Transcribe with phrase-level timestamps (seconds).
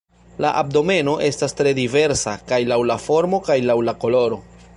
[0.43, 4.43] La abdomeno estas tre diversa, kaj laŭ la formo kaj laŭ la koloro.